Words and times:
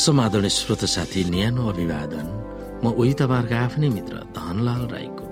समादरणीय 0.00 0.48
श्रोत 0.48 0.84
साथी 0.88 1.24
न्यानो 1.28 1.62
अभिवादन। 1.68 2.26
म 2.80 2.84
उही 2.96 3.12
तपाईँहरूको 3.20 3.54
आफ्नै 3.54 3.88
मित्र 3.92 4.14
धनलाल 4.32 4.82
राईको। 4.88 5.24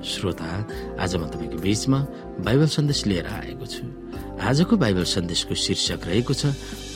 श्रोता 0.00 0.48
आज 0.96 1.12
म 1.16 1.28
तपाईँको 1.28 1.58
बीचमा 1.60 1.98
बाइबल 2.40 2.68
सन्देश 2.76 3.00
लिएर 3.06 3.26
आएको 3.28 3.66
छु। 3.68 3.84
आजको 4.40 4.74
बाइबल 4.80 5.04
सन्देशको 5.04 5.54
शीर्षक 5.54 6.00
रहेको 6.08 6.32
छ 6.40 6.42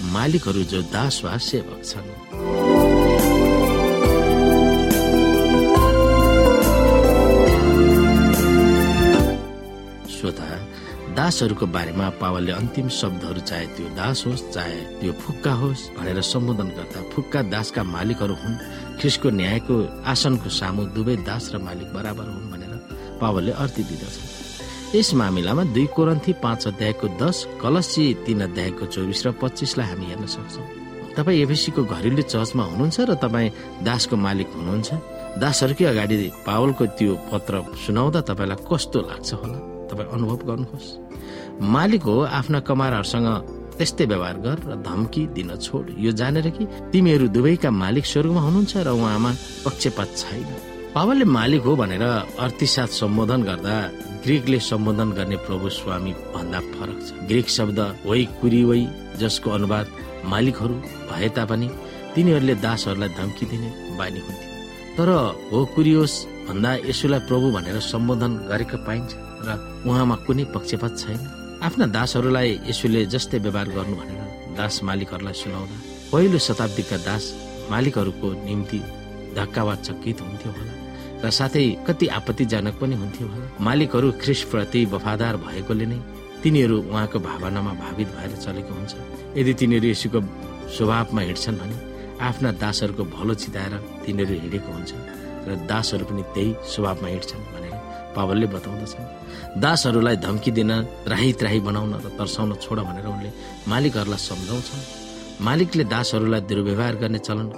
मालिकहरू 0.08 0.62
जो 0.72 0.80
दास 0.88 1.20
वा 1.24 1.36
सेवक 1.36 1.84
छन्। 1.84 2.08
दासहरूको 11.18 11.66
बारेमा 11.74 12.08
पावलले 12.22 12.52
अन्तिम 12.52 12.88
शब्दहरू 12.94 13.40
चाहे 13.50 13.66
त्यो 13.74 13.86
दास 13.98 14.18
होस् 14.26 14.42
चाहे 14.54 14.78
त्यो 15.02 15.12
फुक्का 15.22 15.52
होस् 15.60 15.82
भनेर 15.98 16.20
सम्बोधन 16.22 16.68
गर्दा 16.78 17.00
फुक्का 17.12 17.40
दासका 17.54 17.82
मालिकहरू 17.94 18.34
हुन्। 18.42 18.54
ख्रिसको 18.98 19.28
न्यायको 19.40 19.76
आसनको 20.12 20.48
सामु 20.58 20.82
दुवै 20.94 21.16
दास 21.28 21.44
र 21.52 21.58
मालिक 21.58 21.88
बराबर 21.90 22.26
हुन् 22.30 22.50
भनेर 22.52 22.72
पावलले 23.20 23.52
अर्थी 23.62 23.82
दिँदछ 23.90 24.16
यस 24.94 25.08
मामिलामा 25.20 25.62
दुई 25.74 25.86
कोरन्थी 25.96 26.32
पाँच 26.44 26.66
अध्यायको 26.70 27.06
दस 27.22 27.36
कलसी 27.62 28.04
तीन 28.24 28.40
अध्यायको 28.46 28.84
चौबिस 28.86 29.20
र 29.26 29.28
पच्चिसलाई 29.42 29.86
हामी 29.90 30.06
हेर्न 30.10 30.26
सक्छौँ। 30.34 30.66
तपाईँ 31.18 31.42
एफएसीको 31.42 31.82
घरेलु 31.94 32.22
चर्चमा 32.30 32.64
हुनुहुन्छ 32.70 32.98
र 33.10 33.14
तपाईँ 33.24 33.50
दासको 33.82 34.14
मालिक 34.26 34.48
हुनुहुन्छ? 34.54 34.88
दासहरूकै 35.42 35.84
अगाडि 35.92 36.16
पावलको 36.46 36.84
त्यो 36.94 37.12
पत्र 37.30 37.54
सुनाउँदा 37.86 38.20
तपाईँलाई 38.30 38.62
कस्तो 38.70 38.98
लाग्छ 39.10 39.30
होला? 39.42 39.77
तपाईँ 39.90 40.08
अनुभव 40.14 40.38
गर्नुहोस्। 40.48 40.88
मालिक 41.74 42.02
हो 42.02 42.16
आफ्ना 42.38 42.58
कमारहरूसँग 42.68 43.28
त्यस्तै 43.78 44.04
व्यवहार 44.10 44.36
गर 44.44 44.58
र 44.68 44.74
धम्की 44.82 45.22
दिन 45.36 45.50
छोड। 45.56 45.94
यो 45.98 46.12
जानेर 46.12 46.48
कि 46.50 46.64
तिमीहरू 46.92 47.26
दुवैका 47.30 47.70
मालिक 47.70 48.04
स्वर्गमा 48.06 48.40
हुनुहुन्छ 48.40 48.74
र 48.86 48.88
उहाँमा 48.90 49.30
पक्षपात 49.64 50.08
छैन। 50.16 50.50
पावलले 50.94 51.24
मालिक 51.24 51.62
हो 51.62 51.72
भनेर 51.76 52.02
अर्थीसाथ 52.42 52.90
सम्बोधन 53.00 53.40
गर्दा 53.48 53.74
ग्रिकले 54.24 54.58
सम्बोधन 54.60 55.08
गर्ने 55.18 55.36
प्रभु 55.46 55.68
स्वामी 55.78 56.12
भन्दा 56.34 56.60
फरक 56.74 56.98
छ। 57.06 57.08
ग्रिक 57.30 57.48
शब्द 57.48 57.78
वै 58.06 58.24
कुरी 58.40 58.62
वै 58.64 58.82
जसको 59.20 59.48
अनुवाद 59.50 59.86
मालिकहरू 60.26 60.74
भए 61.10 61.28
तापनि 61.36 61.68
तिनीहरूले 62.14 62.54
दासहरूलाई 62.64 63.10
धम्की 63.14 63.46
दिने 63.46 63.70
बानी 63.98 64.20
हुन्थ्यो। 64.26 64.50
तर 64.96 65.08
हो 65.52 65.58
कुरियोस 65.74 66.14
भन्दा 66.48 66.70
यसुलाई 66.90 67.20
प्रभु 67.28 67.46
भनेर 67.54 67.78
सम्बोधन 67.92 68.32
गरेको 68.50 68.76
पाइन्छ। 68.86 69.12
र 69.46 69.48
उहाँमा 69.86 70.16
कुनै 70.26 70.44
पक्षपात 70.54 70.92
छैन। 70.98 71.20
आफ्ना 71.66 71.86
दासहरूलाई 71.96 72.50
यसुले 72.70 73.00
जस्तै 73.12 73.38
व्यवहार 73.44 73.68
गर्नु 73.76 73.94
भनेर 74.00 74.20
दास 74.58 74.74
मालिकहरूलाई 74.88 75.36
सुनाउँदा 75.42 75.76
पहिलो 76.12 76.38
शताब्दीका 76.38 76.96
दास 77.08 77.24
मालिकहरूको 77.70 78.28
निम्ति 78.46 78.80
धक्का 79.36 79.62
वा 79.66 79.74
चकित 79.86 80.18
हुन्थ्यो 80.20 80.50
होला 80.56 80.74
र 81.22 81.30
साथै 81.38 81.64
कति 81.86 82.06
आपत्तिजनक 82.18 82.74
पनि 82.80 82.94
हुन्थ्यो 83.02 83.26
होला। 83.28 83.46
मालिकहरू 83.60 84.08
ख्रिस 84.22 84.40
प्रति 84.50 84.80
वफादार 84.94 85.34
भएकोले 85.44 85.86
नै 85.90 85.98
तिनीहरू 86.42 86.76
उहाँको 86.90 87.18
भावनामा 87.18 87.72
भावित 87.82 88.08
भएर 88.16 88.32
चलेको 88.44 88.72
हुन्छ। 88.74 88.94
यदि 89.38 89.52
तिनीहरू 89.60 89.86
यसुको 89.88 90.20
स्वभावमा 90.76 91.20
हिँड्छन् 91.28 91.58
भने 91.60 91.76
आफ्ना 92.22 92.50
दासहरूको 92.62 93.04
भलो 93.16 93.34
चिताएर 93.42 93.74
तिनीहरू 94.06 94.34
हिँडेको 94.42 94.70
हुन्छ 94.72 94.92
र 95.48 95.50
दासहरू 95.66 96.04
पनि 96.06 96.22
त्यही 96.34 96.50
स्वभावमा 96.72 97.08
हिँड्छन् 97.08 97.46
भनेर 97.52 97.67
पावलले 98.18 98.46
बताउँदछन् 98.54 99.60
दासहरूलाई 99.62 100.16
धम्की 100.26 100.50
दिन 100.58 100.70
राही 101.12 101.32
त्राही 101.38 101.60
बनाउन 101.68 101.92
र 102.04 102.06
तर्साउन 102.18 102.50
छोड 102.58 102.78
भनेर 102.88 103.06
उनले 103.06 103.30
मालिकहरूलाई 103.70 104.20
सम्झाउँछन्। 104.28 104.82
मालिकले 105.46 105.84
दासहरूलाई 105.94 106.40
दुर्व्यवहार 106.50 106.94
गर्ने 107.02 107.20
चलन 107.26 107.48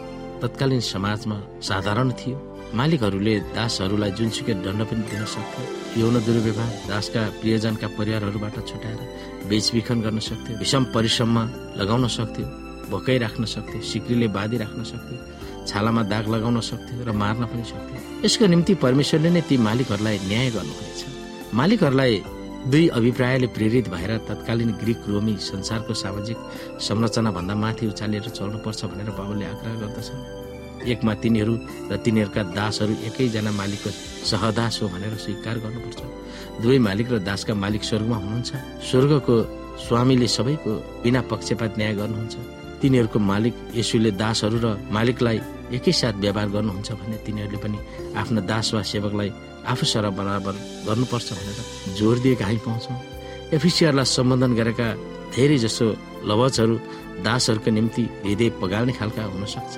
तत्कालीन 0.42 0.80
समाजमा 0.92 1.36
साधारण 1.68 2.08
थियो। 2.20 2.36
मालिकहरूले 2.70 3.34
दासहरूलाई 3.56 4.10
जुनसुकै 4.18 4.54
दण्ड 4.64 4.80
पनि 4.88 5.02
दिन 5.10 5.24
सक्थ्यो 5.34 5.64
यौन 6.00 6.14
दुर्व्यवहार 6.26 6.72
दासका 6.90 7.20
प्रियजनका 7.40 7.88
परिवारहरूबाट 7.98 8.56
छुट्याएर 8.68 9.00
बेचबिखन 9.50 9.98
गर्न 10.04 10.18
सक्थ्यो 10.28 10.58
विषम 10.62 10.84
परिश्रममा 10.94 11.42
लगाउन 11.80 12.06
सक्थ्यो 12.18 12.46
भोकै 12.90 13.16
राख्न 13.24 13.44
सक्थ्यो 13.54 13.80
सिक्रीले 13.90 14.28
बाँधी 14.36 14.56
राख्न 14.62 14.80
सक्थ्यो 14.92 15.18
छालामा 15.68 16.02
दाग 16.12 16.24
लगाउन 16.34 16.60
सक्थ्यो 16.60 17.04
र 17.08 17.12
मार्न 17.12 17.42
पनि 17.50 17.64
सक्थ्यो। 17.64 17.98
यसको 18.24 18.46
निम्ति 18.46 18.74
परमेश्वरले 18.84 19.30
नै 19.30 19.42
ती 19.48 19.56
मालिकहरूलाई 19.68 20.18
न्याय 20.30 20.48
गर्नुहुनेछ 20.56 21.00
मालिकहरूलाई 21.54 22.14
दुई 22.72 22.86
अभिप्रायले 22.92 23.46
प्रेरित 23.56 23.88
भएर 23.88 24.10
तत्कालीन 24.28 24.70
ग्रिक 24.80 25.00
रोमी 25.08 25.34
संसारको 25.40 25.94
सामाजिक 25.94 26.38
संरचना 26.86 27.30
भन्दा 27.36 27.54
माथि 27.56 27.86
उचालेर 27.92 28.28
चल्नुपर्छ 28.28 28.80
भनेर 28.92 29.10
बाबुले 29.18 29.44
आग्रह 29.52 29.74
गर्दछन्। 29.80 30.20
एकमा 30.92 31.12
तिनीहरू 31.22 31.54
र 31.90 31.96
तिनीहरूका 32.04 32.42
दासहरू 32.56 32.94
एकैजना 33.08 33.50
मालिकको 33.52 33.90
सहदास 34.30 34.74
हो 34.82 34.88
भनेर 34.92 35.14
स्वीकार 35.24 35.56
गर्नुपर्छ। 35.64 36.00
दुवै 36.60 36.78
मालिक 36.88 37.06
र 37.12 37.18
दासका 37.24 37.54
मालिक 37.54 37.82
स्वर्गमा 37.84 38.16
हुनुहुन्छ। 38.16 38.50
स्वर्गको 38.88 39.36
स्वामीले 39.80 40.28
सबैको 40.36 40.72
बिना 41.02 41.20
पक्षपात 41.32 41.72
न्याय 41.80 41.94
गर्नुहुन्छ। 42.00 42.36
तिनीहरूको 42.80 43.18
मालिक 43.30 43.54
यसुले 43.76 44.10
दासहरू 44.22 44.58
र 44.64 44.66
मालिकलाई 44.96 45.38
एकैसाथ 45.76 46.14
व्यवहार 46.24 46.48
गर्नुहुन्छ 46.54 46.90
भने 47.00 47.16
तिनीहरूले 47.26 47.58
पनि 47.64 47.78
आफ्ना 48.20 48.40
दास 48.50 48.66
वा 48.74 48.82
सेवकलाई 48.92 49.30
आफू 49.72 49.84
सर 49.92 50.04
बराबर 50.18 50.54
गर्नुपर्छ 50.88 51.28
भनेर 51.38 51.58
जोर 51.98 52.16
दिएका 52.24 52.44
हामी 52.44 52.60
पाउँछौँ? 52.66 52.96
एफिसियरलाई 53.56 54.06
सम्बोधन 54.16 54.52
गरेका 54.58 54.86
धेरै 55.34 55.58
जसो 55.64 55.86
लवजहरू 56.28 56.74
दासहरूको 57.26 57.70
निम्ति 57.70 58.02
हृदय 58.24 58.48
पगाल्ने 58.60 58.92
खालका 58.98 59.22
हुन 59.32 59.44
सक्छ 59.54 59.74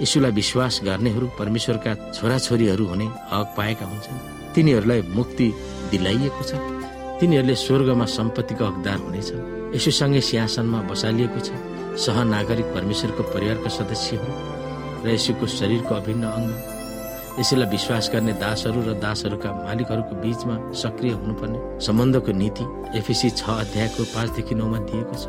यीशुलाई 0.00 0.32
विश्वास 0.40 0.74
गर्नेहरू 0.86 1.26
परमेश्वरका 1.38 1.92
छोराछोरीहरू 2.14 2.84
हुने 2.86 3.06
हक 3.32 3.46
पाएका 3.56 3.86
हुन्छन्। 3.86 4.18
तिनीहरूलाई 4.54 5.00
मुक्ति 5.18 5.46
दिलाइएको 5.90 6.42
छ। 6.48 6.52
तिनीहरूले 7.18 7.54
स्वर्गमा 7.54 8.06
सम्पत्तिको 8.18 8.64
हकदार 8.64 8.98
हुनेछन्। 9.06 9.42
यसुसँगै 9.74 10.20
सिंहासनमा 10.28 10.78
बसालिएको 10.90 11.40
छ। 11.46 11.50
सहनागरिक 11.96 12.66
परमेश्वरको 12.74 13.22
परिवारका 13.34 13.70
सदस्य 13.70 14.16
हुन् 14.16 14.38
र 15.04 15.10
यसुको 15.14 15.46
शरीरको 15.46 15.94
अभिन्न 15.94 16.24
अङ्ग 16.26 16.50
यसैलाई 17.38 17.68
विश्वास 17.70 18.10
गर्ने 18.12 18.32
दासहरू 18.42 18.80
र 18.88 18.94
दासहरूका 18.98 19.50
मालिकहरूको 19.64 20.14
बीचमा 20.22 20.54
सक्रिय 20.82 21.12
हुनुपर्ने 21.12 21.58
सम्बन्धको 21.86 22.32
नीति 22.42 22.64
एफिसी 22.98 23.30
छ 23.30 23.42
अध्यायको 23.62 24.02
पाँचदेखि 24.14 24.54
नौमा 24.54 24.78
दिएको 24.90 25.14
छ। 25.22 25.24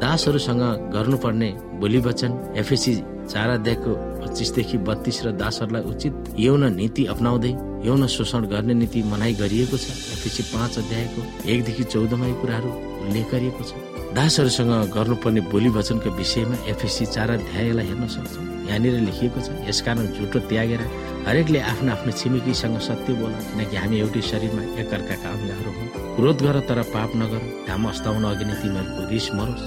दासहरूसँग 0.00 0.62
गर्नुपर्ने 0.94 1.50
बोली 1.80 1.98
वचन 2.06 2.32
एफएसी 2.56 2.94
चार 3.28 3.48
अध्यायको 3.50 3.90
पच्चिसदेखि 4.20 4.78
बत्तीस 4.88 5.18
र 5.24 5.32
दासहरूलाई 5.36 5.82
उचित 5.92 6.14
यौन 6.38 6.64
नीति 6.74 7.04
अप्नाउँदै 7.12 7.52
यौन 7.88 8.06
शोषण 8.06 8.46
गर्ने 8.52 8.74
नीति 8.74 9.02
मनाइ 9.12 9.32
गरिएको 9.40 9.76
छ। 9.76 9.88
एफएसी 10.16 10.42
पाँच 10.52 10.78
अध्यायको 10.78 11.20
एकदेखि 11.52 11.84
चौधमा 11.84 12.26
यी 12.26 12.34
कुराहरू 12.40 12.70
उल्लेख 13.04 13.30
गरिएको 13.32 13.64
छ। 13.64 13.89
दासहरूसँग 14.10 14.90
गर्नुपर्ने 14.90 15.40
बोली 15.54 15.68
वचनको 15.70 16.10
विषयमा 16.18 16.56
एफएसी 16.70 17.04
चार 17.14 17.30
अध्यायलाई 17.30 17.86
हेर्न 17.86 18.06
सक्छौँ। 18.10 18.44
यहाँनिर 18.66 18.94
लेखिएको 19.06 19.40
छ 19.40 19.48
यसकारण 19.70 20.06
झुटो 20.18 20.38
त्यागेर 20.50 20.82
हरेकले 21.26 21.60
आफ्नो 21.70 21.90
आफ्नो 21.94 22.12
छिमेकीसँग 22.18 22.78
सत्य 22.82 23.12
बोल 23.20 23.32
किनकि 23.54 23.76
हामी 23.76 23.96
एउटै 24.02 24.22
शरीरमा 24.30 24.62
एकअर्काका 24.82 25.28
अङ्गहरू 25.30 25.70
हौ। 25.76 25.84
क्रोध 26.16 26.38
गर 26.42 26.58
तर 26.68 26.82
पाप 26.90 27.10
नगर 27.22 27.42
घाम 27.70 27.82
अस्ताउन 27.90 28.24
अघि 28.30 28.44
नै 28.50 28.54
तिमीहरूको 28.62 29.02
रिस 29.14 29.26
मरोस् 29.38 29.66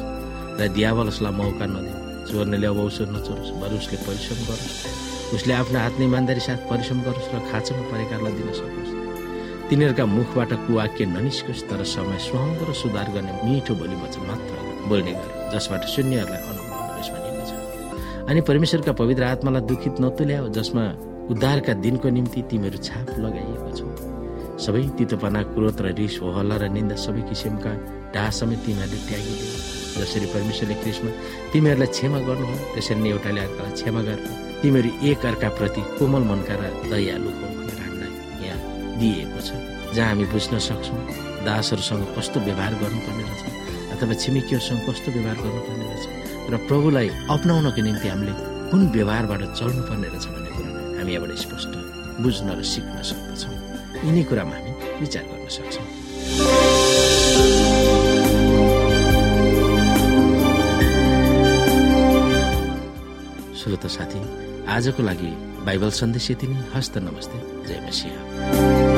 र 0.59 0.61
दियावलसलाई 0.75 1.33
मौका 1.39 1.65
नदिनु। 1.71 1.99
चोर्नेले 2.27 2.67
अब 2.67 2.79
अवसर 2.83 3.07
नचोरोस् 3.15 3.55
बरु 3.63 3.75
उसले 3.79 3.97
परिश्रम 4.07 4.39
गरोस्। 4.49 4.75
उसले 5.35 5.53
आफ्नो 5.61 5.77
हातले 5.79 6.03
इमान्दारी 6.11 6.41
साथ 6.47 6.59
परिश्रम 6.71 6.99
गरोस् 7.07 7.31
र 7.31 7.39
खाँचोमा 7.47 7.83
परेकालाई 7.91 8.33
दिन 8.37 8.51
सकोस्। 8.59 8.91
तिनीहरूका 9.69 10.05
मुखबाट 10.17 10.51
कुवाक्य 10.65 11.05
ननिस्कोस् 11.15 11.67
तर 11.69 11.83
समय 11.87 12.17
सुहाउँदो 12.25 12.63
र 12.67 12.73
सुधार 12.75 13.07
गर्ने 13.15 13.33
मिठो 13.43 13.73
बोली 13.79 13.95
वचन 14.03 14.21
मात्र 14.27 14.53
बोल्ने 14.89 15.13
गर 15.13 15.29
जसबाट 15.53 15.83
शून्यहरूलाई 15.93 16.41
अनुभव 16.51 16.71
अनि 18.23 18.41
परमेश्वरका 18.47 18.91
पवित्र 18.99 19.23
आत्मालाई 19.23 19.61
दुखित 19.69 19.95
नतुल्याओ 20.01 20.47
जसमा 20.57 20.83
उद्धारका 21.31 21.73
दिनको 21.83 22.09
निम्ति 22.09 22.41
तिमीहरू 22.51 22.77
छाप 22.87 23.07
लगाइएको 23.23 23.69
छौ। 23.77 23.87
सबै 24.63 24.83
तितोपना 24.97 25.41
क्रोध 25.51 25.81
र 25.83 25.87
रिस 25.99 26.15
हो 26.21 26.31
हल्ला 26.37 26.55
र 26.63 26.69
निन्दा 26.75 26.95
सबै 27.05 27.21
किसिमका 27.29 27.71
ढाह 28.15 28.29
समेत 28.39 28.59
तिमीहरूले 28.65 28.99
त्यागिदियो। 29.07 29.49
जसरी 29.99 30.27
परमेश्वरले 30.35 30.75
कृष्ण 30.83 31.05
तिमीहरूलाई 31.51 31.89
क्षमा 31.95 32.19
गर्नुभयो 32.27 32.67
त्यसरी 32.73 32.99
नै 33.03 33.09
एउटाले 33.15 33.41
अर्कालाई 33.47 33.73
क्षमा 33.79 34.01
गरेर 34.07 34.29
तिमीहरू 34.61 34.89
एक 35.11 35.25
अर्काप्रति 35.31 35.81
कोमल 35.97 36.23
मनका 36.31 36.55
र 36.59 36.63
दयालु 36.91 37.52
दिइएको 38.99 39.39
छ। 39.47 39.49
जहाँ 39.95 40.09
हामी 40.09 40.25
बुझ्न 40.33 40.59
सक्छौँ 40.67 41.01
दासहरूसँग 41.45 42.03
कस्तो 42.17 42.39
व्यवहार 42.47 42.73
गर्नुपर्ने 42.81 43.23
रहेछ 43.23 43.41
अथवा 43.93 44.13
छिमेकीहरूसँग 44.23 44.79
कस्तो 44.89 45.09
व्यवहार 45.15 45.37
गर्नुपर्ने 45.43 45.85
रहेछ 45.91 46.05
र 46.51 46.57
प्रभुलाई 46.67 47.07
अप्नाउनको 47.35 47.81
निम्ति 47.87 48.07
हामीले 48.07 48.33
कुन 48.71 48.81
व्यवहारबाट 48.95 49.41
चल्नुपर्ने 49.59 50.07
रहेछ 50.13 50.25
भन्ने 50.33 50.49
कुरा 50.55 50.71
हामी 50.97 51.11
यहाँबाट 51.13 51.31
स्पष्ट 51.45 51.73
बुझ्न 52.23 52.47
र 52.57 52.63
सिक्न 52.73 52.95
सक्दछौँ। 53.09 53.55
यिनै 54.05 54.23
कुरामा 54.29 54.55
हामी 54.57 54.71
विचार 55.01 55.23
गर्न 55.29 55.47
सक्छौँ। 55.57 55.85
श्रोता 63.59 63.89
साथी 63.95 64.19
आजको 64.67 65.01
लागि 65.03 65.31
बाइबल 65.65 65.89
सन्देश 65.91 66.31
यति 66.31 66.47
नै। 66.47 66.63
हस्त 66.75 66.97
नमस्ते। 66.97 67.39
जय 67.67 67.87
मसिंह। 67.87 68.92